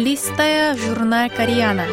[0.00, 1.84] Листая журнал Кориана.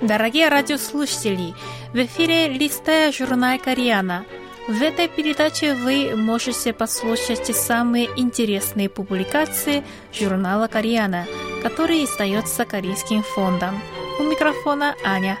[0.00, 1.54] Дорогие радиослушатели,
[1.92, 4.24] в эфире «Листая журнал Кориана».
[4.66, 11.26] В этой передаче вы можете послушать самые интересные публикации журнала «Кориана»,
[11.62, 13.80] который издается Корейским фондом.
[14.18, 15.38] У микрофона Аня.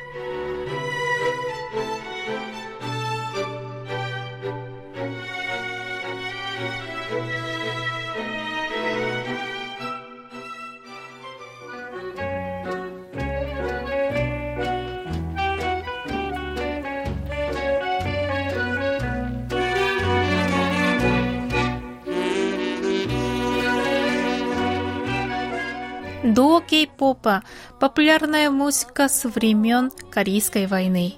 [26.36, 27.44] До кей-попа
[27.78, 31.14] популярная музыка с времен Корейской войны.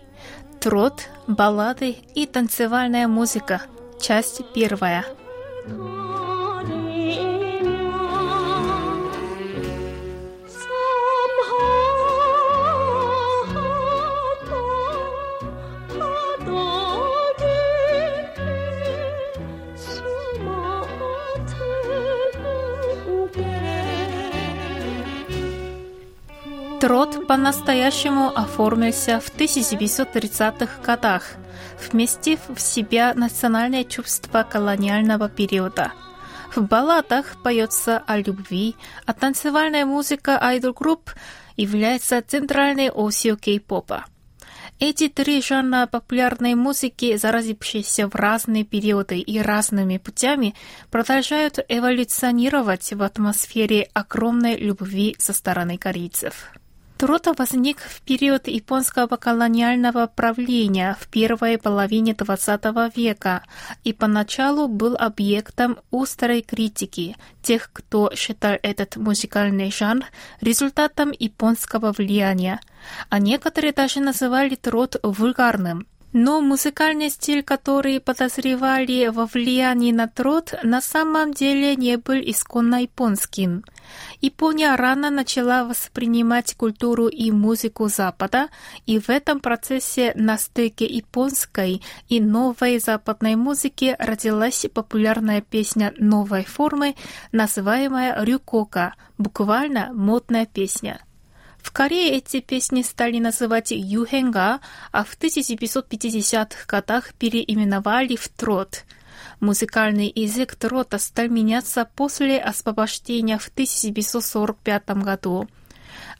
[0.60, 3.62] Трот, баллады и танцевальная музыка.
[4.00, 5.04] Часть первая.
[5.68, 6.07] come.
[26.80, 31.24] Трот по-настоящему оформился в 1930-х годах,
[31.90, 35.92] вместив в себя национальное чувство колониального периода.
[36.54, 41.10] В балладах поется о любви, а танцевальная музыка айдол-групп
[41.56, 44.04] является центральной осью кей-попа.
[44.78, 50.54] Эти три жанра популярной музыки, заразившиеся в разные периоды и разными путями,
[50.92, 56.52] продолжают эволюционировать в атмосфере огромной любви со стороны корейцев.
[56.98, 63.44] Трота возник в период японского колониального правления в первой половине XX века
[63.84, 70.06] и поначалу был объектом острой критики тех, кто считал этот музыкальный жанр
[70.40, 72.58] результатом японского влияния,
[73.10, 75.86] а некоторые даже называли трот вульгарным–
[76.20, 82.82] но музыкальный стиль, который подозревали во влиянии на труд, на самом деле не был исконно
[82.82, 83.62] японским.
[84.20, 88.48] Япония рано начала воспринимать культуру и музыку Запада,
[88.84, 96.44] и в этом процессе на стыке японской и новой западной музыки родилась популярная песня новой
[96.44, 96.96] формы,
[97.30, 100.98] называемая рюкока, буквально модная песня.
[101.68, 108.86] В Корее эти песни стали называть юхенга, а в 1950-х годах переименовали в трот.
[109.40, 115.46] Музыкальный язык трота стал меняться после освобождения в 1945 году.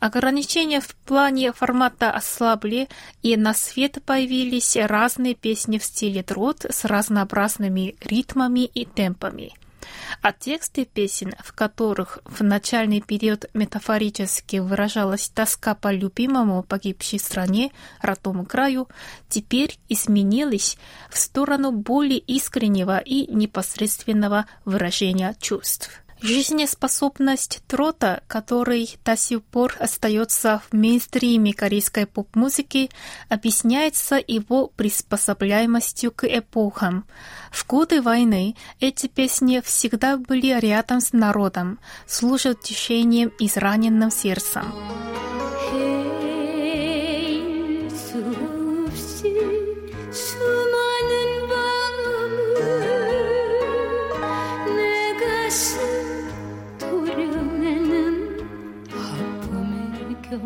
[0.01, 2.87] Ограничения в плане формата ослабли,
[3.23, 9.55] и на свет появились разные песни в стиле трот с разнообразными ритмами и темпами
[10.23, 17.73] а тексты песен, в которых в начальный период метафорически выражалась тоска по любимому погибшей стране,
[18.01, 18.89] родному краю,
[19.29, 20.79] теперь изменились
[21.11, 25.91] в сторону более искреннего и непосредственного выражения чувств.
[26.21, 32.91] Жизнеспособность трота, который до сих пор остается в мейнстриме корейской поп-музыки,
[33.29, 37.05] объясняется его приспособляемостью к эпохам.
[37.53, 44.73] В годы войны эти песни всегда были рядом с народом, служат тишением израненным сердцем.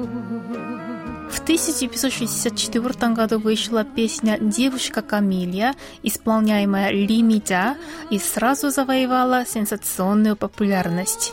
[0.03, 7.77] В 1964 году вышла песня «Девушка Камилья», исполняемая Ли Мидя,
[8.11, 11.33] и сразу завоевала сенсационную популярность.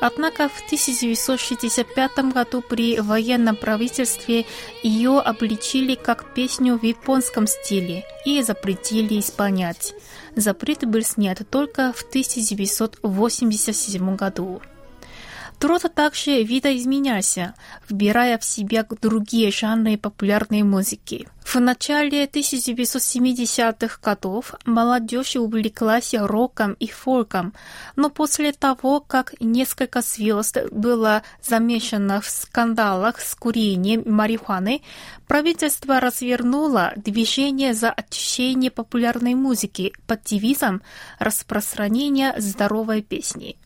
[0.00, 4.46] Однако в 1965 году при военном правительстве
[4.82, 9.92] ее обличили как песню в японском стиле и запретили исполнять.
[10.34, 14.62] Запрет был снят только в 1987 году.
[15.58, 17.54] Труд также видоизменялся,
[17.88, 21.26] вбирая в себя другие жанры популярной музыки.
[21.44, 27.54] В начале 1970-х годов молодежь увлеклась роком и фолком,
[27.96, 34.82] но после того, как несколько звезд было замешано в скандалах с курением марихуаны,
[35.26, 40.82] правительство развернуло движение за очищение популярной музыки под девизом
[41.18, 43.56] распространения здоровой песни.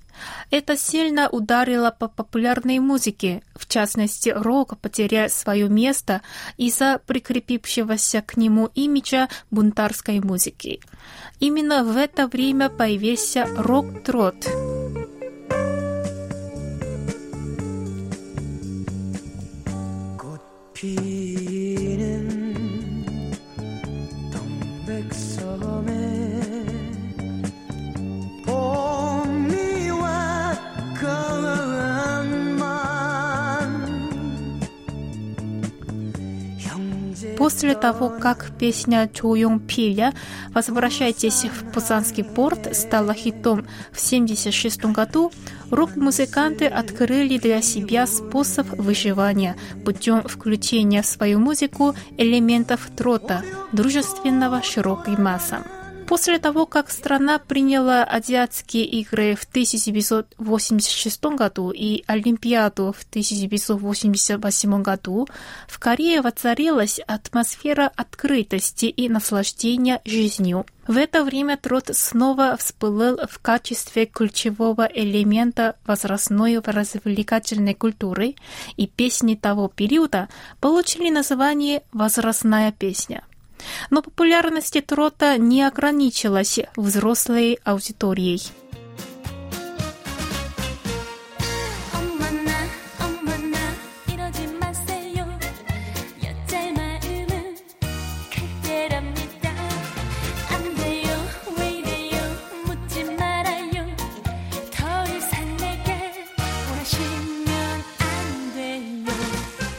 [0.50, 6.22] Это сильно ударило по популярной музыке, в частности, рок потерял свое место
[6.56, 10.80] из-за прикрепившегося к нему имиджа бунтарской музыки.
[11.40, 14.46] Именно в это время появился рок-трот.
[37.42, 40.14] После того, как песня Чуюн Пиля
[40.54, 45.32] «Возвращайтесь в Пусанский порт» стала хитом в 1976 году,
[45.72, 53.42] рок-музыканты открыли для себя способ выживания путем включения в свою музыку элементов трота,
[53.72, 55.64] дружественного широкой массам.
[56.06, 65.26] После того, как страна приняла Азиатские игры в 1986 году и Олимпиаду в 1988 году,
[65.68, 70.66] в Корее воцарилась атмосфера открытости и наслаждения жизнью.
[70.86, 78.34] В это время труд снова всплыл в качестве ключевого элемента возрастной развлекательной культуры,
[78.76, 80.28] и песни того периода
[80.60, 83.22] получили название «возрастная песня».
[83.90, 88.42] Но популярность трота не ограничилась взрослой аудиторией.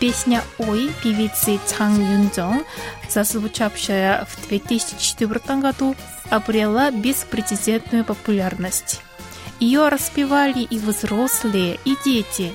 [0.03, 2.65] Песня «Ой» певицы Чан Юнджон,
[3.09, 5.95] зазвучавшая в 2004 году,
[6.29, 8.99] обрела беспрецедентную популярность.
[9.61, 12.51] Ее распевали и взрослые, и дети.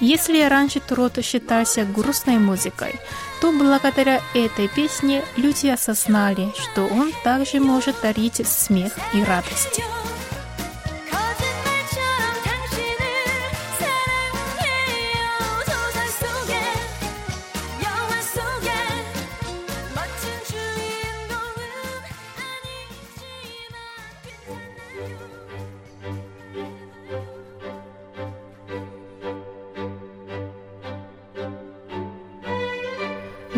[0.00, 2.94] Если раньше трот считался грустной музыкой,
[3.42, 9.82] то благодаря этой песне люди осознали, что он также может дарить смех и радость.